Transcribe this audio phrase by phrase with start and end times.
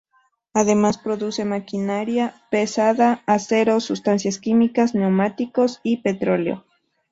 [0.55, 6.65] Además produce maquinaria pesada, acero, sustancias químicas, neumáticos, y petróleo.